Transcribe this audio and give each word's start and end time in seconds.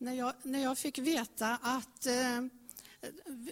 när 0.00 0.12
jag, 0.12 0.32
när 0.42 0.62
jag 0.62 0.78
fick 0.78 0.98
veta 0.98 1.58
att 1.62 2.06
eh, 2.06 2.40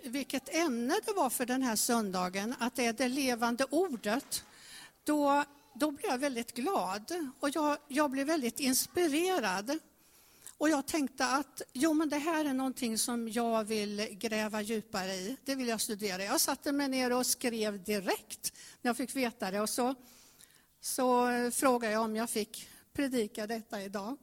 vilket 0.05 0.55
ämne 0.55 0.95
det 1.07 1.13
var 1.13 1.31
för 1.31 1.47
den 1.47 1.63
här 1.63 1.77
söndagen, 1.77 2.55
att 2.59 2.75
det 2.75 2.87
är 2.87 2.93
det 2.93 3.09
levande 3.09 3.65
ordet, 3.71 4.45
då, 5.05 5.45
då 5.75 5.91
blev 5.91 6.11
jag 6.11 6.19
väldigt 6.19 6.55
glad 6.55 7.33
och 7.41 7.51
jag, 7.55 7.79
jag 7.89 8.11
blev 8.11 8.27
väldigt 8.27 8.61
inspirerad. 8.61 9.79
Och 10.59 10.69
jag 10.69 10.87
tänkte 10.87 11.27
att 11.27 11.63
jo, 11.73 11.93
men 11.93 12.09
det 12.09 12.19
här 12.19 12.45
är 12.45 12.55
någonting 12.55 12.99
som 12.99 13.29
jag 13.29 13.65
vill 13.65 14.09
gräva 14.11 14.63
djupare 14.63 15.15
i. 15.15 15.37
Det 15.45 15.55
vill 15.55 15.69
jag 15.69 15.81
studera. 15.81 16.25
Jag 16.25 16.41
satte 16.41 16.73
mig 16.73 16.89
ner 16.89 17.13
och 17.13 17.27
skrev 17.27 17.85
direkt 17.85 18.53
när 18.83 18.89
jag 18.89 18.97
fick 18.97 19.17
veta 19.17 19.51
det. 19.51 19.61
Och 19.61 19.71
så, 19.71 19.95
så 20.81 21.29
frågade 21.55 21.93
jag 21.93 22.03
om 22.03 22.17
jag 22.17 22.31
fick 22.31 22.69
predika 22.93 23.47
detta 23.47 23.83
idag. 23.83 24.17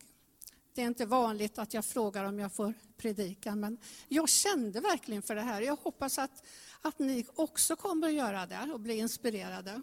Det 0.76 0.82
är 0.82 0.88
inte 0.88 1.05
vanligt 1.05 1.57
att 1.57 1.73
jag 1.73 1.86
frågar 1.86 2.23
om 2.23 2.39
jag 2.39 2.54
får 2.54 2.74
predika, 2.97 3.56
men 3.56 3.78
jag 4.07 4.29
kände 4.29 4.79
verkligen 4.79 5.21
för 5.21 5.36
det 5.36 5.42
här. 5.42 5.61
Jag 5.61 5.75
hoppas 5.75 6.18
att, 6.18 6.46
att 6.82 7.00
ni 7.00 7.25
också 7.36 7.75
kommer 7.75 8.07
att 8.07 8.14
göra 8.14 8.46
det 8.46 8.74
och 8.74 8.79
bli 8.79 8.98
inspirerade. 8.98 9.82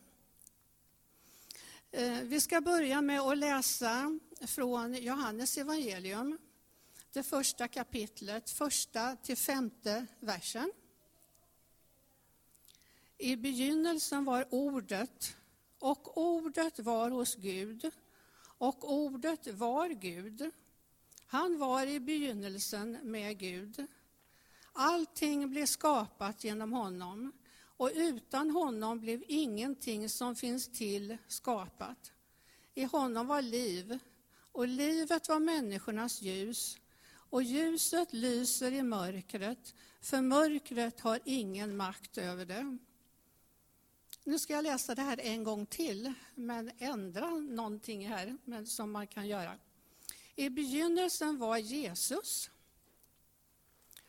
Eh, 1.91 2.21
vi 2.23 2.41
ska 2.41 2.61
börja 2.61 3.01
med 3.01 3.21
att 3.21 3.39
läsa 3.39 4.19
från 4.47 4.95
Johannes 4.95 5.59
evangelium, 5.59 6.39
det 7.13 7.23
första 7.23 7.69
kapitlet, 7.69 8.51
första 8.51 9.17
till 9.17 9.37
femte 9.37 10.07
versen. 10.21 10.73
I 13.19 13.37
begynnelsen 13.37 14.25
var 14.25 14.47
ordet, 14.51 15.37
och 15.79 16.19
ordet 16.19 16.79
var 16.79 17.11
hos 17.11 17.35
Gud, 17.35 17.91
och 18.59 18.93
ordet 18.93 19.47
var 19.47 19.89
Gud. 19.89 20.53
Han 21.33 21.59
var 21.59 21.87
i 21.87 22.01
begynnelsen 22.01 22.99
med 23.03 23.39
Gud. 23.39 23.87
Allting 24.73 25.51
blev 25.51 25.67
skapat 25.67 26.45
genom 26.45 26.73
honom 26.73 27.33
och 27.61 27.91
utan 27.95 28.51
honom 28.51 29.01
blev 29.01 29.25
ingenting 29.29 30.09
som 30.09 30.37
finns 30.37 30.69
till 30.69 31.17
skapat. 31.29 32.13
I 32.75 32.85
honom 32.85 33.27
var 33.27 33.43
liv 33.43 33.99
och 34.53 34.69
livet 34.69 35.29
var 35.29 35.41
människornas 35.41 36.23
ljus 36.23 36.79
och 37.13 37.43
ljuset 37.43 38.13
lyser 38.13 38.73
i 38.73 38.83
mörkret 38.83 39.75
för 40.01 40.21
mörkret 40.21 41.01
har 41.01 41.21
ingen 41.25 41.77
makt 41.77 42.19
över 42.19 42.45
det. 42.45 42.79
Nu 44.25 44.39
ska 44.39 44.53
jag 44.53 44.63
läsa 44.63 44.95
det 44.95 45.03
här 45.03 45.21
en 45.21 45.45
gång 45.45 45.67
till, 45.67 46.13
men 46.35 46.71
ändra 46.79 47.31
någonting 47.31 48.09
här 48.09 48.37
men 48.45 48.67
som 48.67 48.93
man 48.93 49.07
kan 49.07 49.29
göra. 49.29 49.59
I 50.37 50.51
begynnelsen 50.51 51.39
var 51.39 51.57
Jesus. 51.57 52.51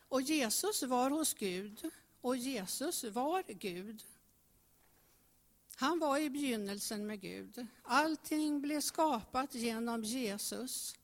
Och 0.08 0.22
Jesus 0.22 0.84
var 0.84 1.10
hos 1.10 1.34
Gud 1.34 1.90
och 2.22 2.38
Jesus 2.38 3.04
var 3.04 3.44
Gud. 3.48 4.04
Han 5.76 6.00
var 6.00 6.18
i 6.18 6.30
begynnelsen 6.30 7.08
med 7.08 7.22
Gud. 7.22 7.68
Allting 7.84 8.62
blev 8.62 8.82
skapat 8.82 9.56
genom 9.56 10.04
Jesus 10.04 10.96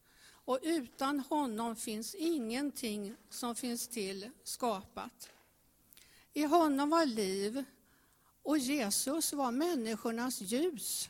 och 0.50 0.60
utan 0.62 1.20
honom 1.20 1.76
finns 1.76 2.16
ingenting 2.16 3.16
som 3.30 3.56
finns 3.56 3.88
till 3.88 4.30
skapat. 4.44 5.30
I 6.34 6.44
honom 6.44 6.90
var 6.90 7.06
liv 7.06 7.64
och 8.44 8.58
Jesus 8.58 9.34
var 9.34 9.52
människornas 9.52 10.42
ljus. 10.42 11.10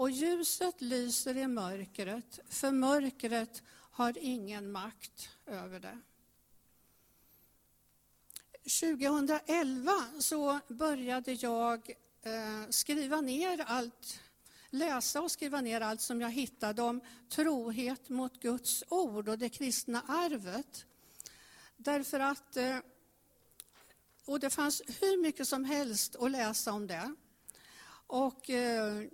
Och 0.00 0.10
ljuset 0.10 0.80
lyser 0.80 1.36
i 1.36 1.46
mörkret, 1.46 2.40
för 2.48 2.70
mörkret 2.70 3.62
har 3.90 4.18
ingen 4.18 4.72
makt 4.72 5.28
över 5.46 5.80
det. 5.80 5.98
2011 8.80 9.92
så 10.18 10.60
började 10.68 11.32
jag 11.32 11.90
eh, 12.22 12.68
skriva 12.70 13.20
ner 13.20 13.64
allt, 13.66 14.20
läsa 14.70 15.22
och 15.22 15.30
skriva 15.30 15.60
ner 15.60 15.80
allt 15.80 16.00
som 16.00 16.20
jag 16.20 16.30
hittade 16.30 16.82
om 16.82 17.00
trohet 17.28 18.08
mot 18.08 18.40
Guds 18.40 18.84
ord 18.88 19.28
och 19.28 19.38
det 19.38 19.48
kristna 19.48 20.02
arvet. 20.08 20.86
Därför 21.76 22.20
att, 22.20 22.56
eh, 22.56 22.78
och 24.24 24.40
det 24.40 24.50
fanns 24.50 24.82
hur 25.00 25.22
mycket 25.22 25.48
som 25.48 25.64
helst 25.64 26.16
att 26.16 26.30
läsa 26.30 26.72
om 26.72 26.86
det. 26.86 27.14
Och 28.06 28.50
eh, 28.50 29.04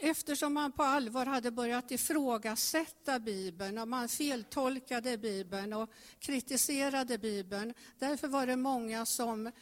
eftersom 0.00 0.54
man 0.54 0.72
på 0.72 0.82
allvar 0.82 1.26
hade 1.26 1.50
börjat 1.50 1.90
ifrågasätta 1.90 3.18
Bibeln 3.18 3.78
och 3.78 3.88
man 3.88 4.08
feltolkade 4.08 5.18
Bibeln 5.18 5.72
och 5.72 5.90
kritiserade 6.18 7.18
Bibeln. 7.18 7.74
Därför 7.98 8.28
var 8.28 8.46
det 8.46 8.56
många 8.56 9.06
som, 9.06 9.52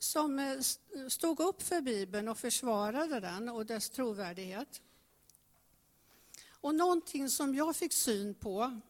som 0.00 0.38
eh, 0.38 0.58
stod 1.08 1.40
upp 1.40 1.62
för 1.62 1.80
Bibeln 1.80 2.28
och 2.28 2.38
försvarade 2.38 3.20
den 3.20 3.48
och 3.48 3.66
dess 3.66 3.90
trovärdighet. 3.90 4.82
Och 6.60 6.74
någonting 6.74 7.30
som 7.30 7.54
jag 7.54 7.76
fick 7.76 7.92
syn 7.92 8.34
på 8.34 8.80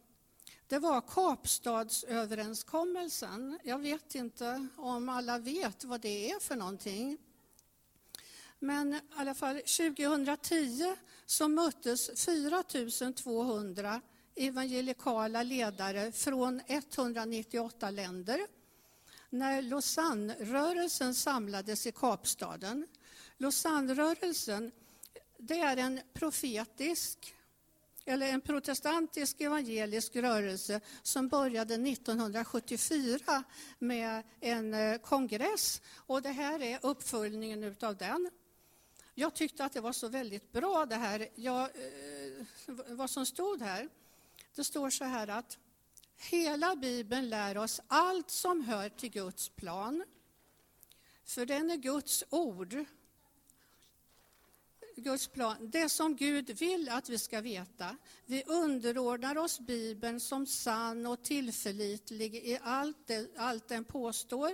det 0.67 0.79
var 0.79 1.01
Kapstadsöverenskommelsen. 1.01 3.59
Jag 3.65 3.79
vet 3.79 4.15
inte 4.15 4.69
om 4.77 5.09
alla 5.09 5.39
vet 5.39 5.85
vad 5.85 6.01
det 6.01 6.31
är 6.31 6.41
för 6.41 6.57
någonting. 6.57 7.19
Men 8.65 8.95
i 8.95 9.01
alla 9.17 9.35
fall 9.35 9.57
2010 9.57 10.97
så 11.27 11.49
möttes 11.49 12.25
4 12.25 12.63
200 13.17 14.01
evangelikala 14.35 15.43
ledare 15.43 16.13
från 16.13 16.61
198 16.67 17.91
länder 17.91 18.41
när 19.31 19.63
Lausanne-rörelsen 19.63 21.15
samlades 21.15 21.87
i 21.87 21.93
Kapstaden. 21.93 22.87
Lausanne-rörelsen 23.39 24.73
det 25.39 25.59
är 25.59 25.77
en 25.77 26.01
profetisk 26.13 27.35
eller 28.05 28.29
en 28.29 28.41
protestantisk 28.41 29.41
evangelisk 29.41 30.17
rörelse 30.17 30.81
som 31.03 31.29
började 31.29 31.75
1974 31.75 33.45
med 33.79 34.23
en 34.41 34.75
eh, 34.75 34.99
kongress. 34.99 35.83
Och 35.97 36.23
det 36.23 36.33
här 36.33 36.63
är 36.63 36.79
uppföljningen 36.83 37.77
av 37.81 37.97
den. 37.97 38.31
Jag 39.15 39.35
tyckte 39.35 39.65
att 39.65 39.73
det 39.73 39.81
var 39.81 39.93
så 39.93 40.09
väldigt 40.09 40.53
bra 40.53 40.87
det 40.87 40.97
här, 40.97 41.29
jag, 41.35 41.63
eh, 41.63 42.47
vad 42.89 43.11
som 43.11 43.27
stod 43.27 43.63
här. 43.63 43.89
Det 44.55 44.65
står 44.65 44.91
så 44.91 45.05
här 45.05 45.29
att 45.29 45.59
hela 46.17 46.77
Bibeln 46.77 47.29
lär 47.29 47.59
oss 47.59 47.81
allt 47.87 48.31
som 48.31 48.65
hör 48.65 48.89
till 48.89 49.11
Guds 49.11 49.49
plan. 49.49 50.05
För 51.25 51.47
den 51.47 51.71
är 51.71 51.77
Guds 51.77 52.25
ord. 52.31 52.85
Guds 54.97 55.29
plan, 55.29 55.71
det 55.71 55.89
som 55.89 56.17
Gud 56.17 56.51
vill 56.51 56.89
att 56.89 57.09
vi 57.09 57.19
ska 57.19 57.41
veta. 57.41 57.97
Vi 58.27 58.45
underordnar 58.47 59.39
oss 59.39 59.61
Bibeln 59.61 60.21
som 60.21 60.47
sann 60.47 61.07
och 61.07 61.25
tillförlitlig 61.25 62.35
i 62.35 62.59
allt, 62.63 63.07
det, 63.07 63.29
allt 63.37 63.69
den 63.69 63.85
påstår 63.85 64.51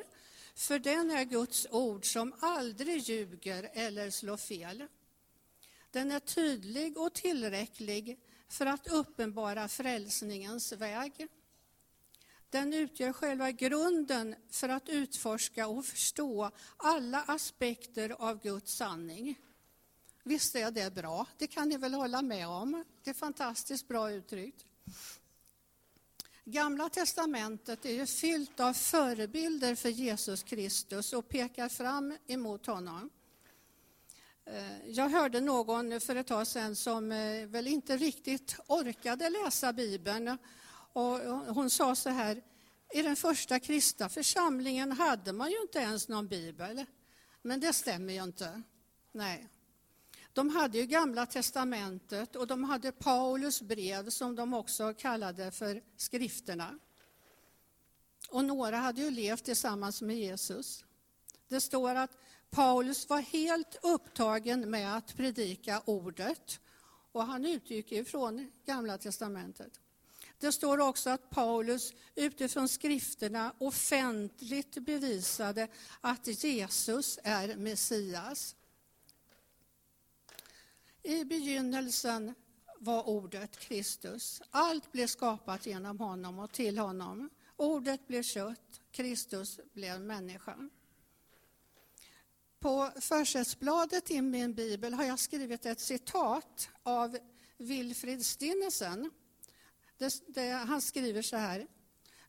för 0.55 0.79
den 0.79 1.11
är 1.11 1.25
Guds 1.25 1.67
ord 1.71 2.13
som 2.13 2.35
aldrig 2.41 2.99
ljuger 2.99 3.71
eller 3.73 4.11
slår 4.11 4.37
fel. 4.37 4.87
Den 5.91 6.13
är 6.13 6.21
tydlig 6.21 6.99
och 6.99 7.15
tillräcklig 7.15 8.19
för 8.49 8.67
att 8.67 8.87
uppenbara 8.87 9.69
frälsningens 9.69 10.73
väg. 10.73 11.29
Den 12.51 12.75
utgör 12.75 13.13
själva 13.13 13.51
grunden 13.51 14.35
för 14.51 14.69
att 14.69 14.89
utforska 14.89 15.69
och 15.69 15.85
förstå 15.85 16.51
alla 16.77 17.23
aspekter 17.23 18.11
av 18.11 18.43
Guds 18.43 18.77
sanning. 18.77 19.39
Visst 20.23 20.57
är 20.57 20.71
det 20.71 20.95
bra? 20.95 21.27
Det 21.39 21.47
kan 21.47 21.69
ni 21.69 21.77
väl 21.77 21.95
hålla 21.95 22.23
med 22.23 22.49
om? 22.49 22.85
Det 23.03 23.11
är 23.11 23.15
fantastiskt 23.15 23.89
bra 23.89 24.11
uttryckt. 24.11 24.67
Gamla 26.45 26.89
testamentet 26.89 27.85
är 27.85 27.93
ju 27.93 28.07
fyllt 28.07 28.61
av 28.61 28.73
förebilder 28.73 29.75
för 29.75 29.89
Jesus 29.89 30.43
Kristus 30.43 31.13
och 31.13 31.29
pekar 31.29 31.69
fram 31.69 32.17
emot 32.27 32.67
honom. 32.67 33.11
Eh, 34.45 34.89
jag 34.91 35.09
hörde 35.09 35.41
någon 35.41 36.01
för 36.01 36.17
ett 36.17 36.27
tag 36.27 36.47
sedan 36.47 36.77
som 36.77 37.13
eh, 37.13 37.47
väl 37.47 37.67
inte 37.67 37.97
riktigt 37.97 38.57
orkade 38.67 39.31
läsa 39.31 39.73
Bibeln. 39.73 40.39
Och 40.93 41.19
hon 41.55 41.71
sa 41.71 41.95
så 41.95 42.11
här, 42.11 42.43
i 42.95 43.03
den 43.03 43.17
första 43.17 43.61
kristna 43.61 44.09
församlingen 44.09 44.93
hade 44.93 45.33
man 45.33 45.51
ju 45.51 45.61
inte 45.61 45.79
ens 45.79 46.09
någon 46.09 46.29
bibel. 46.29 46.85
Men 47.43 47.61
det 47.61 47.73
stämmer 47.73 48.13
ju 48.13 48.23
inte. 48.23 48.63
Nej. 49.13 49.49
De 50.33 50.51
hade 50.51 50.79
ju 50.79 50.87
Gamla 50.87 51.27
testamentet 51.27 52.37
och 52.37 52.47
de 52.47 52.65
hade 52.65 52.93
Paulus 52.93 53.63
brev 53.63 54.11
som 54.11 54.37
de 54.37 54.55
också 54.55 54.95
kallade 54.95 55.51
för 55.51 55.83
skrifterna. 55.97 56.79
Och 58.29 58.45
några 58.45 58.77
hade 58.77 59.01
ju 59.01 59.11
levt 59.11 59.45
tillsammans 59.45 60.03
med 60.03 60.17
Jesus. 60.17 60.85
Det 61.49 61.61
står 61.61 61.95
att 61.95 62.17
Paulus 62.51 63.09
var 63.09 63.21
helt 63.21 63.77
upptagen 63.83 64.71
med 64.71 64.97
att 64.97 65.17
predika 65.17 65.83
ordet 65.85 66.61
och 67.13 67.27
han 67.27 67.45
utgick 67.47 67.93
ifrån 67.93 68.53
Gamla 68.67 68.99
testamentet. 68.99 69.81
Det 70.39 70.53
står 70.53 70.81
också 70.81 71.11
att 71.11 71.31
Paulus 71.31 71.93
utifrån 72.15 72.69
skrifterna 72.69 73.55
offentligt 73.59 74.75
bevisade 74.75 75.69
att 76.01 76.45
Jesus 76.45 77.19
är 77.25 77.57
Messias. 77.57 78.57
I 81.03 81.25
begynnelsen 81.25 82.35
var 82.79 83.09
ordet 83.09 83.59
Kristus. 83.59 84.43
Allt 84.51 84.93
blev 84.93 85.07
skapat 85.07 85.67
genom 85.67 85.99
honom 85.99 86.39
och 86.39 86.53
till 86.53 86.79
honom. 86.79 87.31
Ordet 87.57 88.07
blev 88.07 88.23
kött, 88.23 88.81
Kristus 88.91 89.61
blev 89.73 90.01
människa. 90.01 90.69
På 92.61 92.91
försättsbladet 93.01 94.11
i 94.11 94.23
min 94.23 94.55
bibel 94.55 94.95
har 94.95 95.05
jag 95.05 95.19
skrivit 95.19 95.67
ett 95.67 95.81
citat 95.81 96.69
av 96.83 97.19
Wilfrid 97.57 98.27
Stinnesen. 98.27 99.11
Det, 99.99 100.23
det, 100.27 100.51
han 100.51 100.81
skriver 100.81 101.23
så 101.23 101.37
här. 101.37 101.67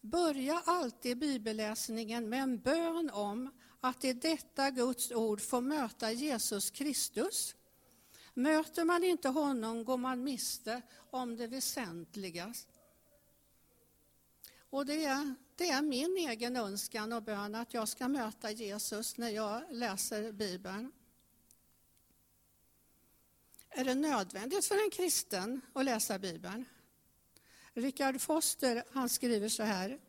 Börja 0.01 0.61
alltid 0.65 1.17
bibelläsningen 1.17 2.29
med 2.29 2.43
en 2.43 2.59
bön 2.59 3.09
om 3.09 3.49
att 3.79 4.03
i 4.03 4.13
detta 4.13 4.71
Guds 4.71 5.11
ord 5.11 5.41
få 5.41 5.61
möta 5.61 6.11
Jesus 6.11 6.71
Kristus. 6.71 7.55
Möter 8.33 8.85
man 8.85 9.03
inte 9.03 9.29
honom 9.29 9.85
går 9.85 9.97
man 9.97 10.23
miste 10.23 10.81
om 11.09 11.37
det 11.37 11.47
väsentliga. 11.47 12.53
Och 14.69 14.85
det 14.85 15.05
är, 15.05 15.35
det 15.55 15.69
är 15.69 15.81
min 15.81 16.17
egen 16.17 16.55
önskan 16.55 17.13
och 17.13 17.23
bön 17.23 17.55
att 17.55 17.73
jag 17.73 17.87
ska 17.87 18.07
möta 18.07 18.51
Jesus 18.51 19.17
när 19.17 19.29
jag 19.29 19.63
läser 19.69 20.31
Bibeln. 20.31 20.91
Är 23.69 23.85
det 23.85 23.95
nödvändigt 23.95 24.65
för 24.65 24.83
en 24.83 24.89
kristen 24.89 25.61
att 25.73 25.85
läsa 25.85 26.19
Bibeln? 26.19 26.65
Richard 27.73 28.21
Foster 28.21 28.83
han 28.91 29.09
skriver 29.09 29.49
så 29.49 29.63
här. 29.63 29.99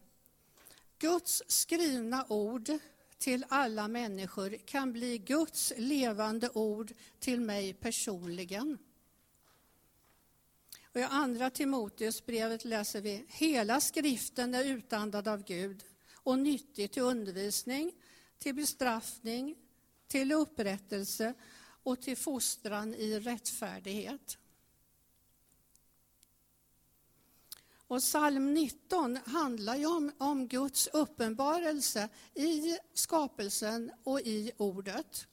Guds 0.99 1.43
skrivna 1.47 2.27
ord 2.29 2.71
till 3.23 3.45
alla 3.49 3.89
människor 3.89 4.57
kan 4.67 4.93
bli 4.93 5.19
Guds 5.19 5.73
levande 5.77 6.51
ord 6.51 6.93
till 7.19 7.41
mig 7.41 7.75
personligen. 7.75 8.79
Och 10.93 11.01
I 11.01 11.03
Andra 11.03 11.51
Timoteusbrevet 11.51 12.65
läser 12.65 13.01
vi 13.01 13.25
hela 13.29 13.81
skriften 13.81 14.55
är 14.55 14.65
utandad 14.65 15.29
av 15.29 15.45
Gud 15.45 15.85
och 16.15 16.39
nyttig 16.39 16.93
till 16.93 17.03
undervisning, 17.03 17.93
till 18.39 18.55
bestraffning, 18.55 19.57
till 20.09 20.33
upprättelse 20.33 21.35
och 21.83 22.01
till 22.01 22.17
fostran 22.17 22.95
i 22.95 23.21
rättfärdighet. 23.21 24.39
Och 27.93 28.01
psalm 28.01 28.55
19 28.55 29.19
handlar 29.25 29.77
ju 29.77 29.87
om, 29.87 30.13
om 30.19 30.49
Guds 30.49 30.89
uppenbarelse 30.93 32.09
i 32.35 32.79
skapelsen 32.95 33.93
och 34.05 34.21
i 34.21 34.53
ordet. 34.57 35.27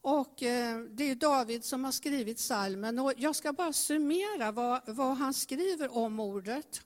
Och 0.00 0.42
eh, 0.42 0.80
det 0.80 1.10
är 1.10 1.14
David 1.14 1.64
som 1.64 1.84
har 1.84 1.92
skrivit 1.92 2.38
salmen 2.38 2.98
och 2.98 3.12
jag 3.16 3.36
ska 3.36 3.52
bara 3.52 3.72
summera 3.72 4.52
vad, 4.52 4.80
vad 4.86 5.16
han 5.16 5.34
skriver 5.34 5.96
om 5.96 6.20
ordet. 6.20 6.80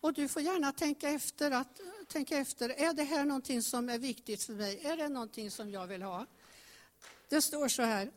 Och 0.00 0.12
du 0.12 0.28
får 0.28 0.42
gärna 0.42 0.72
tänka 0.72 1.08
efter, 1.10 1.50
att, 1.50 1.80
tänka 2.08 2.38
efter, 2.38 2.68
är 2.68 2.92
det 2.92 3.04
här 3.04 3.24
någonting 3.24 3.62
som 3.62 3.88
är 3.88 3.98
viktigt 3.98 4.42
för 4.42 4.52
mig? 4.52 4.80
Är 4.86 4.96
det 4.96 5.08
någonting 5.08 5.50
som 5.50 5.70
jag 5.70 5.86
vill 5.86 6.02
ha? 6.02 6.26
Det 7.28 7.42
står 7.42 7.68
så 7.68 7.82
här, 7.82 8.10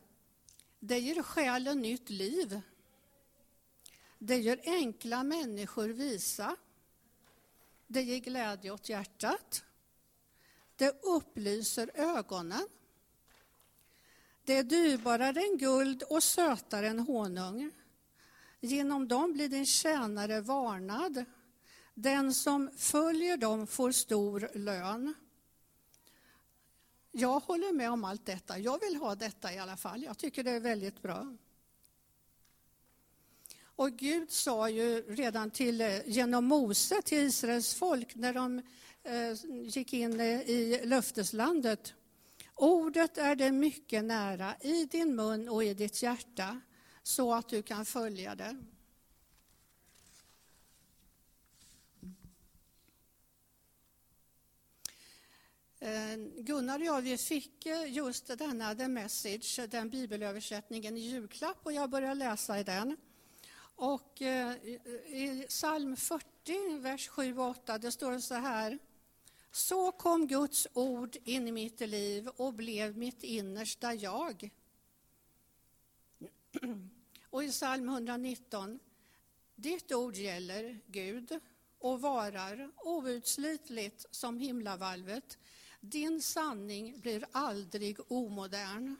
det 0.80 0.98
ger 0.98 1.22
själen 1.22 1.80
nytt 1.80 2.10
liv. 2.10 2.60
Det 4.18 4.36
gör 4.36 4.60
enkla 4.64 5.22
människor 5.22 5.88
visa. 5.88 6.56
Det 7.86 8.02
ger 8.02 8.18
glädje 8.18 8.70
åt 8.70 8.88
hjärtat. 8.88 9.64
Det 10.76 11.02
upplyser 11.02 11.90
ögonen. 11.94 12.68
Det 14.44 14.56
är 14.56 14.62
dyrbarare 14.62 15.40
än 15.40 15.58
guld 15.58 16.02
och 16.02 16.22
sötare 16.22 16.88
än 16.88 16.98
honung. 16.98 17.70
Genom 18.60 19.08
dem 19.08 19.32
blir 19.32 19.48
din 19.48 19.66
tjänare 19.66 20.40
varnad. 20.40 21.24
Den 21.94 22.34
som 22.34 22.70
följer 22.76 23.36
dem 23.36 23.66
får 23.66 23.92
stor 23.92 24.50
lön. 24.54 25.14
Jag 27.10 27.40
håller 27.40 27.72
med 27.72 27.90
om 27.90 28.04
allt 28.04 28.26
detta. 28.26 28.58
Jag 28.58 28.80
vill 28.80 28.96
ha 28.96 29.14
detta 29.14 29.52
i 29.52 29.58
alla 29.58 29.76
fall. 29.76 30.02
Jag 30.02 30.18
tycker 30.18 30.44
det 30.44 30.50
är 30.50 30.60
väldigt 30.60 31.02
bra. 31.02 31.36
Och 33.78 33.92
Gud 33.92 34.30
sa 34.30 34.70
ju 34.70 35.00
redan 35.08 35.50
till, 35.50 35.80
eh, 35.80 36.08
genom 36.08 36.44
Mose 36.44 37.02
till 37.02 37.18
Israels 37.18 37.74
folk 37.74 38.14
när 38.14 38.34
de 38.34 38.62
eh, 39.02 39.32
gick 39.68 39.92
in 39.92 40.20
eh, 40.20 40.40
i 40.40 40.80
löfteslandet. 40.84 41.94
Ordet 42.54 43.18
är 43.18 43.36
det 43.36 43.52
mycket 43.52 44.04
nära 44.04 44.56
i 44.60 44.84
din 44.84 45.16
mun 45.16 45.48
och 45.48 45.64
i 45.64 45.74
ditt 45.74 46.02
hjärta 46.02 46.60
så 47.02 47.34
att 47.34 47.48
du 47.48 47.62
kan 47.62 47.86
följa 47.86 48.34
det. 48.34 48.56
Eh, 55.78 56.16
Gunnar 56.36 56.78
och 56.78 56.84
jag 56.84 57.02
vi 57.02 57.18
fick 57.18 57.66
just 57.86 58.38
denna 58.38 58.74
The 58.74 58.88
Message, 58.88 59.60
den 59.68 59.90
bibelöversättningen 59.90 60.96
i 60.96 61.00
julklapp 61.00 61.58
och 61.62 61.72
jag 61.72 61.90
började 61.90 62.14
läsa 62.14 62.60
i 62.60 62.64
den. 62.64 62.96
Och 63.78 64.22
eh, 64.22 64.56
i 65.06 65.46
psalm 65.48 65.96
40, 65.96 66.78
vers 66.78 67.08
7 67.08 67.38
och 67.38 67.48
8, 67.48 67.78
det 67.78 67.92
står 67.92 68.18
så 68.18 68.34
här. 68.34 68.78
Så 69.50 69.92
kom 69.92 70.26
Guds 70.26 70.68
ord 70.72 71.16
in 71.24 71.48
i 71.48 71.52
mitt 71.52 71.80
liv 71.80 72.28
och 72.28 72.54
blev 72.54 72.96
mitt 72.96 73.22
innersta 73.22 73.94
jag. 73.94 74.50
Och 77.30 77.44
i 77.44 77.50
psalm 77.50 77.88
119. 77.88 78.78
Ditt 79.54 79.92
ord 79.92 80.14
gäller, 80.14 80.80
Gud, 80.86 81.40
och 81.78 82.00
varar 82.00 82.70
outslitligt 82.76 84.06
som 84.10 84.38
himlavalvet. 84.38 85.38
Din 85.80 86.22
sanning 86.22 87.00
blir 87.00 87.24
aldrig 87.32 88.12
omodern. 88.12 88.96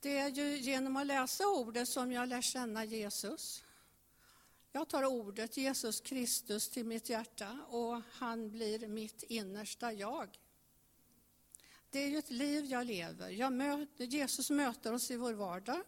Det 0.00 0.18
är 0.18 0.28
ju 0.28 0.56
genom 0.56 0.96
att 0.96 1.06
läsa 1.06 1.46
ordet 1.46 1.88
som 1.88 2.12
jag 2.12 2.28
lär 2.28 2.42
känna 2.42 2.84
Jesus. 2.84 3.64
Jag 4.72 4.88
tar 4.88 5.04
ordet 5.04 5.56
Jesus 5.56 6.00
Kristus 6.00 6.68
till 6.68 6.86
mitt 6.86 7.08
hjärta 7.08 7.58
och 7.68 8.02
han 8.10 8.50
blir 8.50 8.88
mitt 8.88 9.22
innersta 9.22 9.92
jag. 9.92 10.38
Det 11.90 11.98
är 11.98 12.08
ju 12.08 12.18
ett 12.18 12.30
liv 12.30 12.64
jag 12.64 12.86
lever. 12.86 13.28
Jag 13.28 13.52
möter, 13.52 14.04
Jesus 14.04 14.50
möter 14.50 14.92
oss 14.92 15.10
i 15.10 15.16
vår 15.16 15.32
vardag. 15.32 15.82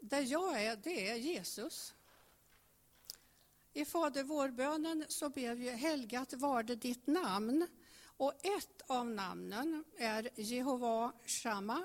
Där 0.00 0.20
jag 0.20 0.62
är, 0.62 0.76
det 0.76 1.08
är 1.08 1.16
Jesus. 1.16 1.94
I 3.72 3.84
Fader 3.84 4.22
vårbönen 4.22 5.04
så 5.08 5.28
ber 5.28 5.54
vi 5.54 5.70
helgat 5.70 6.32
var 6.32 6.62
det 6.62 6.76
ditt 6.76 7.06
namn. 7.06 7.66
Och 8.04 8.46
ett 8.46 8.82
av 8.86 9.06
namnen 9.06 9.84
är 9.98 10.30
Jehova 10.36 11.12
Shammah 11.26 11.82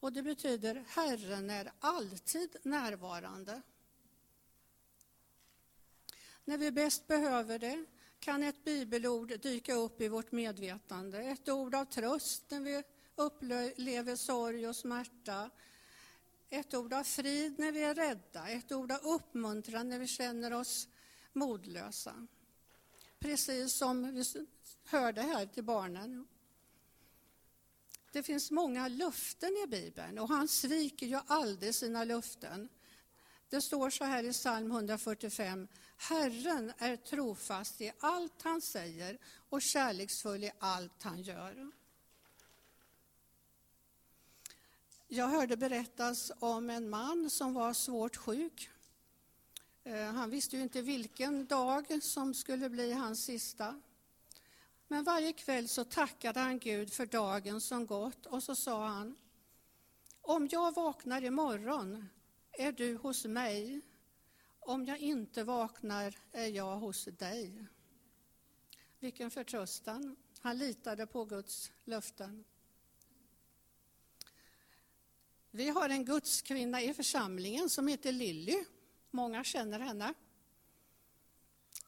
och 0.00 0.12
det 0.12 0.22
betyder 0.22 0.84
Herren 0.88 1.50
är 1.50 1.72
alltid 1.80 2.56
närvarande. 2.62 3.62
När 6.44 6.58
vi 6.58 6.70
bäst 6.70 7.06
behöver 7.06 7.58
det 7.58 7.84
kan 8.20 8.42
ett 8.42 8.64
bibelord 8.64 9.40
dyka 9.40 9.74
upp 9.74 10.00
i 10.00 10.08
vårt 10.08 10.32
medvetande. 10.32 11.18
Ett 11.18 11.48
ord 11.48 11.74
av 11.74 11.84
tröst 11.84 12.50
när 12.50 12.60
vi 12.60 12.82
upplever 13.16 14.16
sorg 14.16 14.68
och 14.68 14.76
smärta. 14.76 15.50
Ett 16.50 16.74
ord 16.74 16.92
av 16.92 17.04
frid 17.04 17.58
när 17.58 17.72
vi 17.72 17.82
är 17.82 17.94
rädda. 17.94 18.48
Ett 18.48 18.72
ord 18.72 18.92
av 18.92 19.00
uppmuntran 19.02 19.88
när 19.88 19.98
vi 19.98 20.06
känner 20.06 20.52
oss 20.52 20.88
modlösa. 21.32 22.26
Precis 23.18 23.72
som 23.74 24.14
vi 24.14 24.46
hörde 24.84 25.22
här 25.22 25.46
till 25.46 25.64
barnen. 25.64 26.26
Det 28.12 28.22
finns 28.22 28.50
många 28.50 28.88
löften 28.88 29.56
i 29.64 29.66
Bibeln 29.66 30.18
och 30.18 30.28
han 30.28 30.48
sviker 30.48 31.06
ju 31.06 31.20
aldrig 31.26 31.74
sina 31.74 32.04
löften. 32.04 32.68
Det 33.48 33.60
står 33.60 33.90
så 33.90 34.04
här 34.04 34.24
i 34.24 34.32
psalm 34.32 34.70
145. 34.70 35.68
Herren 35.96 36.72
är 36.78 36.96
trofast 36.96 37.80
i 37.80 37.92
allt 38.00 38.42
han 38.42 38.60
säger 38.60 39.18
och 39.48 39.62
kärleksfull 39.62 40.44
i 40.44 40.50
allt 40.58 41.02
han 41.02 41.22
gör. 41.22 41.70
Jag 45.08 45.28
hörde 45.28 45.56
berättas 45.56 46.32
om 46.38 46.70
en 46.70 46.90
man 46.90 47.30
som 47.30 47.54
var 47.54 47.72
svårt 47.72 48.16
sjuk. 48.16 48.70
Eh, 49.84 50.04
han 50.04 50.30
visste 50.30 50.56
ju 50.56 50.62
inte 50.62 50.82
vilken 50.82 51.46
dag 51.46 52.02
som 52.02 52.34
skulle 52.34 52.68
bli 52.68 52.92
hans 52.92 53.24
sista. 53.24 53.80
Men 54.88 55.04
varje 55.04 55.32
kväll 55.32 55.68
så 55.68 55.84
tackade 55.84 56.40
han 56.40 56.58
Gud 56.58 56.92
för 56.92 57.06
dagen 57.06 57.60
som 57.60 57.86
gått 57.86 58.26
och 58.26 58.42
så 58.42 58.54
sa 58.54 58.86
han 58.86 59.16
Om 60.20 60.48
jag 60.50 60.74
vaknar 60.74 61.24
imorgon 61.24 62.08
är 62.52 62.72
du 62.72 62.96
hos 62.96 63.24
mig. 63.24 63.80
Om 64.60 64.86
jag 64.86 64.98
inte 64.98 65.44
vaknar 65.44 66.18
är 66.32 66.46
jag 66.46 66.76
hos 66.76 67.04
dig. 67.04 67.66
Vilken 68.98 69.30
förtröstan. 69.30 70.16
Han 70.40 70.58
litade 70.58 71.06
på 71.06 71.24
Guds 71.24 71.72
löften. 71.84 72.44
Vi 75.50 75.68
har 75.68 75.88
en 75.88 76.04
gudskvinna 76.04 76.82
i 76.82 76.94
församlingen 76.94 77.70
som 77.70 77.88
heter 77.88 78.12
Lilly. 78.12 78.64
Många 79.10 79.44
känner 79.44 79.78
henne. 79.78 80.14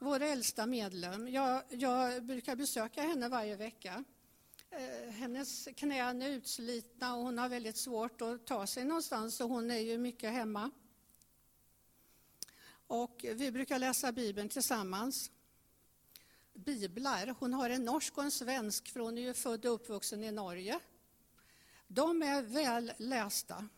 Vår 0.03 0.21
äldsta 0.21 0.67
medlem. 0.67 1.29
Jag, 1.29 1.63
jag 1.69 2.25
brukar 2.25 2.57
besöka 2.57 3.03
henne 3.03 3.29
varje 3.29 3.57
vecka. 3.57 4.05
Eh, 4.71 5.11
hennes 5.11 5.69
knän 5.77 6.23
är 6.23 6.29
utslitna 6.29 7.15
och 7.15 7.23
hon 7.23 7.39
har 7.39 7.49
väldigt 7.49 7.77
svårt 7.77 8.21
att 8.21 8.47
ta 8.47 8.67
sig 8.67 8.85
någonstans 8.85 9.37
så 9.37 9.45
hon 9.45 9.71
är 9.71 9.79
ju 9.79 9.99
mycket 9.99 10.33
hemma. 10.33 10.71
Och 12.87 13.25
vi 13.35 13.53
brukar 13.53 13.79
läsa 13.79 14.13
Bibeln 14.13 14.49
tillsammans. 14.49 15.31
Biblar. 16.55 17.35
Hon 17.39 17.55
har 17.55 17.71
en 17.71 17.85
norsk 17.85 18.19
och 18.19 18.25
en 18.25 18.31
svensk, 18.31 18.89
för 18.89 19.01
hon 19.01 19.19
är 19.19 19.23
ju 19.23 19.35
född 19.35 19.67
och 19.67 19.75
uppvuxen 19.75 20.25
i 20.25 20.33
Norge. 20.33 20.81
De 21.87 22.23
är 22.23 22.43
väl 22.43 22.93
lästa. 22.97 23.69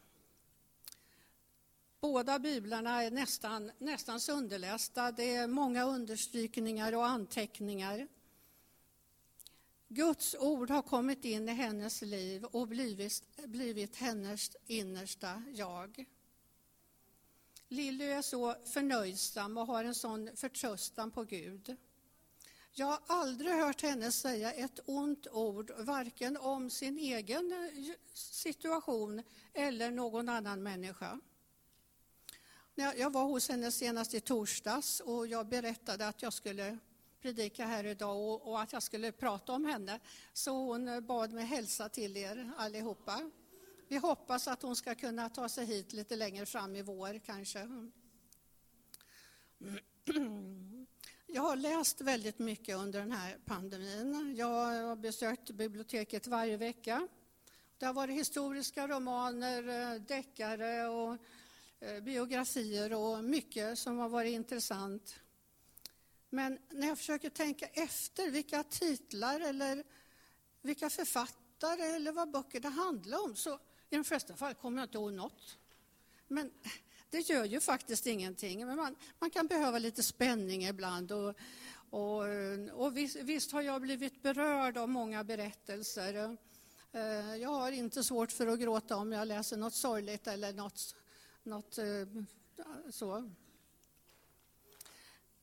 Båda 2.02 2.38
biblarna 2.38 3.02
är 3.02 3.10
nästan, 3.10 3.72
nästan 3.78 4.20
sönderlästa. 4.20 5.12
Det 5.12 5.34
är 5.34 5.46
många 5.46 5.84
understrykningar 5.84 6.92
och 6.92 7.06
anteckningar. 7.06 8.08
Guds 9.88 10.36
ord 10.38 10.70
har 10.70 10.82
kommit 10.82 11.24
in 11.24 11.48
i 11.48 11.52
hennes 11.52 12.02
liv 12.02 12.44
och 12.44 12.68
blivit, 12.68 13.22
blivit 13.46 13.96
hennes 13.96 14.50
innersta 14.66 15.42
jag. 15.54 16.04
Lilly 17.68 18.04
är 18.04 18.22
så 18.22 18.54
förnöjsam 18.64 19.56
och 19.56 19.66
har 19.66 19.84
en 19.84 19.94
sån 19.94 20.30
förtröstan 20.36 21.10
på 21.10 21.24
Gud. 21.24 21.76
Jag 22.72 22.86
har 22.86 23.00
aldrig 23.06 23.52
hört 23.52 23.82
henne 23.82 24.12
säga 24.12 24.52
ett 24.52 24.80
ont 24.84 25.26
ord, 25.26 25.70
varken 25.78 26.36
om 26.36 26.70
sin 26.70 26.98
egen 26.98 27.70
situation 28.14 29.22
eller 29.52 29.90
någon 29.90 30.28
annan 30.28 30.62
människa. 30.62 31.20
Jag 32.74 33.12
var 33.12 33.24
hos 33.24 33.48
henne 33.48 33.70
senast 33.70 34.14
i 34.14 34.20
torsdags 34.20 35.00
och 35.00 35.26
jag 35.26 35.46
berättade 35.48 36.08
att 36.08 36.22
jag 36.22 36.32
skulle 36.32 36.78
predika 37.20 37.66
här 37.66 37.84
idag 37.84 38.48
och 38.48 38.60
att 38.60 38.72
jag 38.72 38.82
skulle 38.82 39.12
prata 39.12 39.52
om 39.52 39.64
henne. 39.64 40.00
Så 40.32 40.52
hon 40.52 41.06
bad 41.06 41.32
mig 41.32 41.44
hälsa 41.44 41.88
till 41.88 42.16
er 42.16 42.50
allihopa. 42.56 43.30
Vi 43.88 43.96
hoppas 43.96 44.48
att 44.48 44.62
hon 44.62 44.76
ska 44.76 44.94
kunna 44.94 45.28
ta 45.28 45.48
sig 45.48 45.66
hit 45.66 45.92
lite 45.92 46.16
längre 46.16 46.46
fram 46.46 46.76
i 46.76 46.82
vår 46.82 47.18
kanske. 47.18 47.68
Jag 51.26 51.42
har 51.42 51.56
läst 51.56 52.00
väldigt 52.00 52.38
mycket 52.38 52.76
under 52.76 53.00
den 53.00 53.12
här 53.12 53.38
pandemin. 53.44 54.34
Jag 54.36 54.86
har 54.86 54.96
besökt 54.96 55.50
biblioteket 55.50 56.26
varje 56.26 56.56
vecka. 56.56 57.08
Det 57.78 57.86
har 57.86 57.94
varit 57.94 58.14
historiska 58.14 58.88
romaner, 58.88 59.68
eh, 59.68 60.00
deckare 60.00 60.88
och 60.88 61.16
Eh, 61.84 62.00
biografier 62.00 62.92
och 62.92 63.24
mycket 63.24 63.78
som 63.78 63.98
har 63.98 64.08
varit 64.08 64.32
intressant. 64.32 65.14
Men 66.30 66.58
när 66.70 66.88
jag 66.88 66.98
försöker 66.98 67.30
tänka 67.30 67.66
efter 67.66 68.30
vilka 68.30 68.62
titlar 68.62 69.40
eller 69.40 69.84
vilka 70.60 70.90
författare 70.90 71.82
eller 71.82 72.12
vad 72.12 72.30
böckerna 72.30 72.68
handlar 72.68 73.24
om 73.24 73.36
så 73.36 73.54
i 73.90 73.96
de 73.96 74.04
flesta 74.04 74.36
fall 74.36 74.54
kommer 74.54 74.78
jag 74.78 74.86
inte 74.86 74.98
ihåg 74.98 75.12
något. 75.12 75.58
Men 76.28 76.50
det 77.10 77.28
gör 77.28 77.44
ju 77.44 77.60
faktiskt 77.60 78.06
ingenting. 78.06 78.66
Men 78.66 78.76
man, 78.76 78.96
man 79.18 79.30
kan 79.30 79.46
behöva 79.46 79.78
lite 79.78 80.02
spänning 80.02 80.64
ibland. 80.64 81.12
Och, 81.12 81.34
och, 81.90 82.24
och 82.72 82.96
visst, 82.96 83.16
visst, 83.16 83.52
har 83.52 83.62
jag 83.62 83.82
blivit 83.82 84.22
berörd 84.22 84.78
av 84.78 84.88
många 84.88 85.24
berättelser. 85.24 86.36
Eh, 86.92 87.36
jag 87.36 87.50
har 87.50 87.72
inte 87.72 88.04
svårt 88.04 88.32
för 88.32 88.46
att 88.46 88.60
gråta 88.60 88.96
om 88.96 89.12
jag 89.12 89.28
läser 89.28 89.56
något 89.56 89.74
sorgligt 89.74 90.26
eller 90.26 90.52
något, 90.52 90.94
något 91.44 91.78
eh, 91.78 92.06
så. 92.90 93.30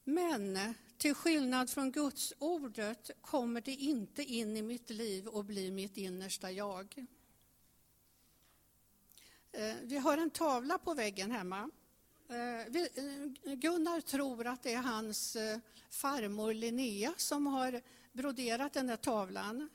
Men 0.04 0.74
till 0.98 1.16
skillnad 1.16 1.70
från 1.70 1.92
Guds 1.92 2.34
ordet 2.40 3.12
kommer 3.22 3.62
det 3.62 3.72
inte 3.72 4.24
in 4.24 4.58
i 4.58 4.62
mitt 4.62 4.90
liv 4.90 5.28
och 5.28 5.46
blir 5.46 5.72
mitt 5.72 5.98
innersta 5.98 6.52
jag. 6.52 7.06
Eh, 9.52 9.76
vi 9.84 9.98
har 9.98 10.18
en 10.18 10.30
tavla 10.30 10.78
på 10.78 10.94
väggen 10.94 11.32
hemma. 11.32 11.70
Eh, 12.28 12.72
Gunnar 13.56 14.02
tror 14.02 14.48
att 14.48 14.64
det 14.64 14.74
är 14.74 14.82
hans 14.82 15.38
farmor 15.90 16.54
Linnea 16.54 17.14
som 17.18 17.48
har 17.48 17.82
broderat 18.14 18.74
den 18.74 18.88
där 18.88 18.98
tavlan. 18.98 19.70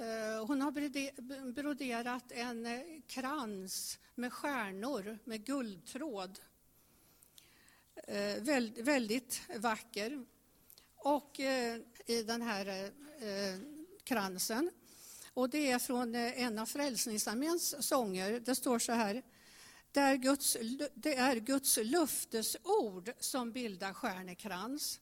Eh, 0.00 0.46
hon 0.46 0.62
har 0.62 1.52
broderat 1.52 2.32
en 2.32 2.66
eh, 2.66 2.80
krans 3.06 3.98
med 4.14 4.32
stjärnor 4.32 5.18
med 5.24 5.44
guldtråd. 5.44 6.38
Eh, 7.94 8.42
väldigt 8.76 9.42
vacker. 9.56 10.24
Och 10.96 11.40
i 12.06 12.22
den 12.26 12.42
här 12.42 12.90
kransen 14.04 14.70
och 15.34 15.50
det 15.50 15.70
är 15.70 15.78
från 15.78 16.14
en 16.14 16.58
av 16.58 16.66
Frälsningsarméns 16.66 17.88
sånger. 17.88 18.40
Det 18.40 18.54
står 18.54 18.78
så 18.78 18.92
här. 18.92 19.22
Det 19.92 20.00
är, 20.00 20.16
Guds, 20.16 20.56
det 20.94 21.14
är 21.14 21.36
Guds 21.36 21.78
löftesord 21.82 23.12
som 23.18 23.52
bildar 23.52 23.92
stjärnekrans. 23.92 25.00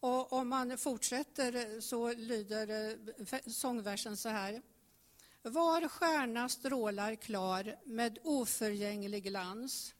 Och 0.00 0.32
om 0.32 0.48
man 0.48 0.78
fortsätter 0.78 1.54
eh, 1.56 1.80
så 1.80 2.12
lyder 2.12 2.90
eh, 3.32 3.38
sångversen 3.46 4.16
så 4.16 4.28
här. 4.28 4.62
Var 5.42 5.88
stjärna 5.88 6.48
strålar 6.48 7.14
klar 7.14 7.76
med 7.84 8.18
oförgänglig 8.24 9.24
glans. 9.24 9.94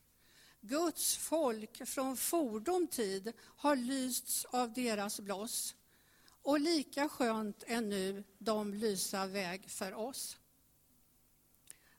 Guds 0.61 1.16
folk 1.16 1.88
från 1.88 2.16
fordom 2.16 2.87
tid 2.87 3.33
har 3.40 3.76
lysts 3.76 4.45
av 4.45 4.73
deras 4.73 5.21
bloss 5.21 5.75
och 6.42 6.61
lika 6.61 7.09
skönt 7.09 7.64
ännu 7.66 8.12
nu 8.12 8.25
de 8.38 8.75
lysa 8.75 9.26
väg 9.26 9.71
för 9.71 9.95
oss. 9.95 10.37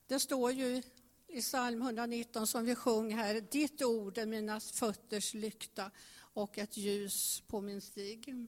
Det 0.07 0.19
står 0.19 0.51
ju 0.51 0.81
i 1.27 1.41
psalm 1.41 1.81
119 1.81 2.47
som 2.47 2.65
vi 2.65 2.75
sjöng 2.75 3.13
här, 3.13 3.41
ditt 3.41 3.81
ord 3.81 4.17
är 4.17 4.25
mina 4.25 4.59
fötters 4.59 5.33
lykta 5.33 5.91
och 6.33 6.57
ett 6.57 6.77
ljus 6.77 7.43
på 7.47 7.61
min 7.61 7.81
stig. 7.81 8.47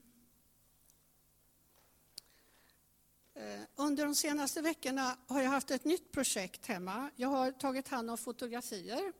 Eh, 3.34 3.60
under 3.76 4.04
de 4.04 4.14
senaste 4.14 4.60
veckorna 4.60 5.18
har 5.26 5.42
jag 5.42 5.50
haft 5.50 5.70
ett 5.70 5.84
nytt 5.84 6.12
projekt 6.12 6.66
hemma. 6.66 7.10
Jag 7.16 7.28
har 7.28 7.52
tagit 7.52 7.88
hand 7.88 8.10
om 8.10 8.18
fotografier 8.18 9.12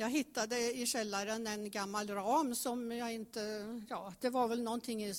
jag 0.00 0.10
hittade 0.10 0.72
i 0.76 0.86
källaren 0.86 1.46
en 1.46 1.70
gammal 1.70 2.08
ram 2.08 2.54
som 2.54 2.92
jag 2.92 3.12
inte... 3.12 3.40
Ja, 3.88 4.14
det 4.20 4.30
var 4.30 4.48
väl 4.48 4.62
någonting 4.62 5.04
i 5.04 5.14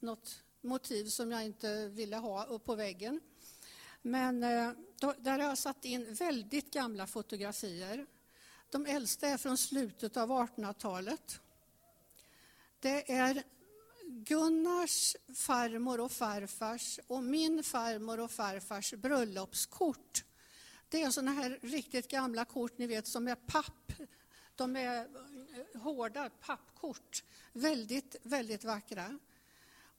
något 0.00 0.42
motiv 0.60 1.04
som 1.04 1.30
jag 1.30 1.44
inte 1.44 1.88
ville 1.88 2.16
ha 2.16 2.44
upp 2.44 2.64
på 2.64 2.74
väggen. 2.74 3.20
Men 4.02 4.42
eh, 4.42 4.72
då, 5.00 5.14
där 5.18 5.38
har 5.38 5.48
jag 5.48 5.58
satt 5.58 5.84
in 5.84 6.14
väldigt 6.14 6.72
gamla 6.72 7.06
fotografier. 7.06 8.06
De 8.70 8.86
äldsta 8.86 9.28
är 9.28 9.36
från 9.36 9.58
slutet 9.58 10.16
av 10.16 10.30
1800-talet. 10.30 11.40
Det 12.80 13.12
är 13.12 13.42
Gunnars 14.04 15.16
farmor 15.34 16.00
och 16.00 16.12
farfars 16.12 17.00
och 17.06 17.22
min 17.22 17.62
farmor 17.62 18.20
och 18.20 18.30
farfars 18.30 18.94
bröllopskort. 18.94 20.24
Det 20.88 21.02
är 21.02 21.10
såna 21.10 21.32
här 21.32 21.58
riktigt 21.62 22.10
gamla 22.10 22.44
kort, 22.44 22.78
ni 22.78 22.86
vet, 22.86 23.06
som 23.06 23.28
är 23.28 23.34
papp 23.34 23.92
de 24.56 24.76
är 24.76 24.96
eh, 24.96 25.80
hårda 25.80 26.30
pappkort, 26.30 27.24
väldigt, 27.52 28.16
väldigt 28.22 28.64
vackra. 28.64 29.18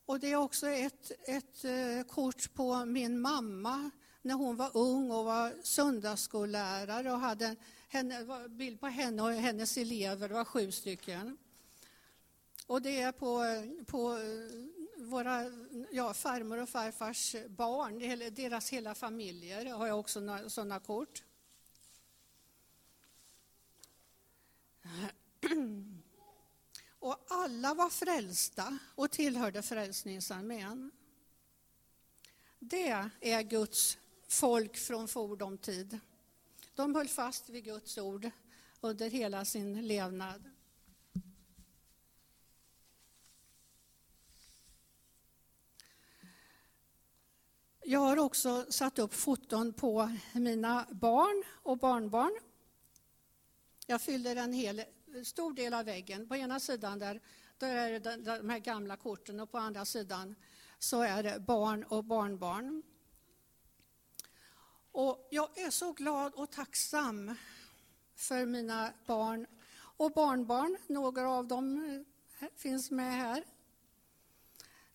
Och 0.05 0.19
det 0.19 0.31
är 0.31 0.35
också 0.35 0.67
ett, 0.67 1.11
ett 1.27 1.65
eh, 1.65 2.03
kort 2.07 2.53
på 2.53 2.85
min 2.85 3.19
mamma 3.19 3.91
när 4.21 4.35
hon 4.35 4.55
var 4.55 4.71
ung 4.73 5.11
och 5.11 5.25
var 5.25 5.53
söndagsskollärare 5.63 7.11
och 7.11 7.19
hade 7.19 7.55
en 7.89 8.13
bild 8.57 8.79
på 8.79 8.87
henne 8.87 9.21
och 9.23 9.31
hennes 9.31 9.77
elever, 9.77 10.27
det 10.27 10.33
var 10.33 10.45
sju 10.45 10.71
stycken. 10.71 11.37
Och 12.67 12.81
det 12.81 13.01
är 13.01 13.11
på, 13.11 13.43
på 13.85 14.17
eh, 14.17 14.23
våra 14.97 15.45
ja, 15.91 16.13
farmor 16.13 16.57
och 16.57 16.69
farfars 16.69 17.35
barn, 17.47 17.99
deras 18.35 18.69
hela 18.69 18.95
familjer 18.95 19.73
har 19.73 19.87
jag 19.87 19.99
också 19.99 20.49
sådana 20.49 20.79
kort. 20.79 21.23
Och 26.99 27.25
alla 27.27 27.73
var 27.73 27.89
frälsta 27.89 28.77
och 28.95 29.11
tillhörde 29.11 29.61
Frälsningsarmén. 29.61 30.91
Det 32.59 33.09
är 33.21 33.41
Guds 33.41 33.97
folk 34.27 34.77
från 34.77 35.07
fordom 35.07 35.57
tid. 35.57 35.99
De 36.75 36.95
höll 36.95 37.07
fast 37.07 37.49
vid 37.49 37.63
Guds 37.63 37.97
ord 37.97 38.29
under 38.81 39.09
hela 39.09 39.45
sin 39.45 39.87
levnad. 39.87 40.49
Jag 47.89 47.99
har 47.99 48.17
också 48.17 48.65
satt 48.69 48.99
upp 48.99 49.13
foton 49.13 49.73
på 49.73 50.17
mina 50.33 50.87
barn 50.91 51.43
och 51.63 51.77
barnbarn. 51.77 52.39
Jag 53.85 54.01
fyller 54.01 54.35
en 54.35 54.53
hel, 54.53 54.83
stor 55.23 55.53
del 55.53 55.73
av 55.73 55.85
väggen. 55.85 56.27
På 56.27 56.35
ena 56.35 56.59
sidan 56.59 56.99
där, 56.99 57.21
där 57.57 57.75
är 57.75 57.99
det 57.99 58.17
de 58.17 58.49
här 58.49 58.59
gamla 58.59 58.97
korten 58.97 59.39
och 59.39 59.51
på 59.51 59.57
andra 59.57 59.85
sidan 59.85 60.35
så 60.79 61.01
är 61.01 61.23
det 61.23 61.39
barn 61.39 61.83
och 61.83 62.03
barnbarn. 62.03 62.83
Och 64.97 65.27
jag 65.29 65.57
är 65.57 65.69
så 65.69 65.93
glad 65.93 66.33
och 66.33 66.51
tacksam 66.51 67.35
för 68.15 68.45
mina 68.45 68.93
barn 69.05 69.47
och 69.75 70.11
barnbarn. 70.11 70.77
Några 70.87 71.29
av 71.29 71.47
dem 71.47 71.85
eh, 72.39 72.47
finns 72.55 72.91
med 72.91 73.13
här. 73.13 73.43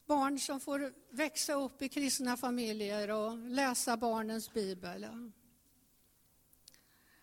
Barn 0.06 0.38
som 0.38 0.61
får 0.61 0.92
växa 1.11 1.54
upp 1.54 1.82
i 1.82 1.88
kristna 1.88 2.37
familjer 2.37 3.11
och 3.11 3.38
läsa 3.38 3.97
barnens 3.97 4.52
bibel. 4.52 5.06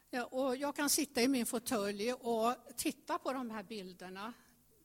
Ja, 0.09 0.25
och 0.25 0.55
jag 0.55 0.75
kan 0.75 0.89
sitta 0.89 1.21
i 1.21 1.27
min 1.27 1.45
fåtölj 1.45 2.13
och 2.13 2.55
titta 2.75 3.17
på 3.17 3.33
de 3.33 3.51
här 3.51 3.63
bilderna. 3.63 4.33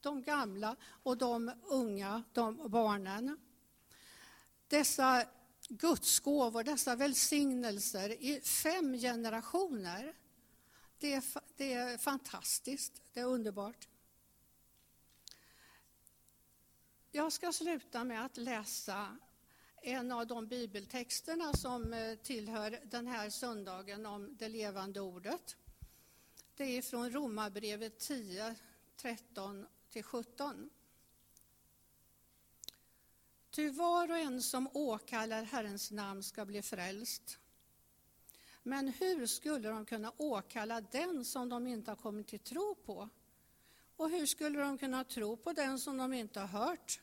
De 0.01 0.21
gamla 0.21 0.75
och 1.03 1.17
de 1.17 1.51
unga, 1.63 2.23
de 2.33 2.69
barnen. 2.71 3.37
Dessa 4.67 5.25
Guds 5.69 6.19
gåvor, 6.19 6.63
dessa 6.63 6.95
välsignelser 6.95 8.09
i 8.09 8.41
fem 8.41 8.93
generationer. 8.93 10.13
Det 10.99 11.13
är, 11.13 11.23
det 11.57 11.73
är 11.73 11.97
fantastiskt, 11.97 13.01
det 13.13 13.19
är 13.19 13.25
underbart. 13.25 13.87
Jag 17.11 17.33
ska 17.33 17.53
sluta 17.53 18.03
med 18.03 18.25
att 18.25 18.37
läsa 18.37 19.17
en 19.81 20.11
av 20.11 20.27
de 20.27 20.47
bibeltexterna 20.47 21.53
som 21.53 21.93
eh, 21.93 22.15
tillhör 22.15 22.79
den 22.83 23.07
här 23.07 23.29
söndagen 23.29 24.05
om 24.05 24.37
det 24.37 24.49
levande 24.49 25.01
ordet. 25.01 25.55
Det 26.55 26.77
är 26.77 26.81
från 26.81 27.11
Romarbrevet 27.11 27.99
10, 27.99 28.55
13-17. 29.01 30.69
Ty 33.55 33.69
var 33.69 34.11
och 34.11 34.17
en 34.17 34.41
som 34.41 34.69
åkallar 34.73 35.43
Herrens 35.43 35.91
namn 35.91 36.23
ska 36.23 36.45
bli 36.45 36.61
frälst. 36.61 37.39
Men 38.63 38.87
hur 38.87 39.25
skulle 39.25 39.69
de 39.69 39.85
kunna 39.85 40.13
åkalla 40.17 40.81
den 40.81 41.25
som 41.25 41.49
de 41.49 41.67
inte 41.67 41.91
har 41.91 41.95
kommit 41.95 42.27
till 42.27 42.39
tro 42.39 42.75
på? 42.75 43.09
Och 43.95 44.09
hur 44.09 44.25
skulle 44.25 44.59
de 44.59 44.77
kunna 44.77 45.03
tro 45.03 45.37
på 45.37 45.53
den 45.53 45.79
som 45.79 45.97
de 45.97 46.13
inte 46.13 46.39
har 46.39 46.47
hört? 46.47 47.01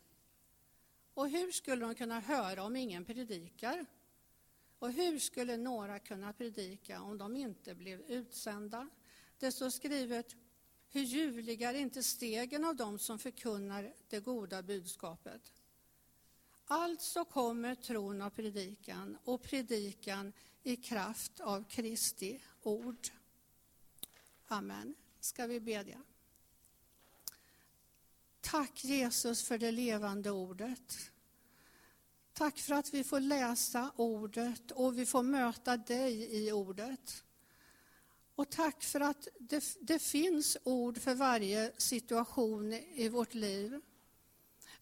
Och 1.15 1.29
hur 1.29 1.53
skulle 1.53 1.87
de 1.87 1.95
kunna 1.95 2.21
höra 2.21 2.65
om 2.65 2.77
ingen 2.77 3.05
predikar? 3.05 3.87
Och 4.79 4.93
hur 4.93 5.19
skulle 5.19 5.57
några 5.57 5.99
kunna 5.99 6.33
predika 6.33 7.03
om 7.03 7.19
de 7.19 7.37
inte 7.37 7.75
blev 7.75 8.01
utsända? 8.01 8.89
Det 9.39 9.53
står 9.53 9.71
skrivet, 9.71 10.37
hur 10.91 11.03
ljuvliga 11.03 11.71
är 11.71 11.75
inte 11.75 12.03
stegen 12.03 12.65
av 12.65 12.77
dem 12.77 12.99
som 12.99 13.19
förkunnar 13.19 13.95
det 14.09 14.21
goda 14.21 14.63
budskapet. 14.63 15.53
Alltså 16.67 17.25
kommer 17.25 17.75
tron 17.75 18.23
av 18.23 18.31
predikan 18.31 19.19
och 19.25 19.43
predikan 19.43 20.33
i 20.63 20.77
kraft 20.77 21.41
av 21.41 21.65
Kristi 21.69 22.43
ord. 22.63 23.09
Amen. 24.49 24.95
Ska 25.21 25.47
vi 25.47 25.61
bedja? 25.61 26.03
Tack 28.41 28.85
Jesus 28.85 29.43
för 29.43 29.59
det 29.59 29.73
levande 29.73 30.31
ordet. 30.31 31.13
Tack 32.33 32.59
för 32.59 32.75
att 32.75 32.95
vi 32.95 33.05
får 33.05 33.21
läsa 33.21 33.91
ordet 33.97 34.71
och 34.71 34.99
vi 34.99 35.07
får 35.07 35.23
möta 35.23 35.77
dig 35.77 36.45
i 36.47 36.53
ordet. 36.53 37.25
Och 38.35 38.51
tack 38.51 38.83
för 38.83 39.01
att 39.01 39.29
det, 39.39 39.77
det 39.81 39.99
finns 39.99 40.57
ord 40.65 40.99
för 40.99 41.15
varje 41.15 41.73
situation 41.77 42.73
i 42.73 43.09
vårt 43.09 43.35
liv. 43.35 43.81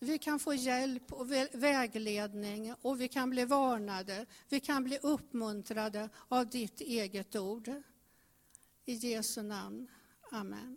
Vi 0.02 0.18
kan 0.18 0.38
få 0.38 0.54
hjälp 0.54 1.12
och 1.12 1.30
vägledning 1.52 2.74
och 2.82 3.00
vi 3.00 3.08
kan 3.08 3.30
bli 3.30 3.44
varnade, 3.44 4.26
vi 4.48 4.60
kan 4.60 4.84
bli 4.84 4.98
uppmuntrade 5.02 6.08
av 6.28 6.48
ditt 6.48 6.80
eget 6.80 7.36
ord. 7.36 7.70
I 8.84 8.92
Jesu 8.92 9.42
namn. 9.42 9.88
Amen. 10.30 10.76